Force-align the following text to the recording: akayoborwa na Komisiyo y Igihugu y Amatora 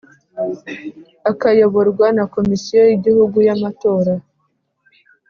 akayoborwa 1.31 2.07
na 2.17 2.25
Komisiyo 2.35 2.79
y 2.89 2.93
Igihugu 2.97 3.37
y 3.47 3.51
Amatora 3.55 4.13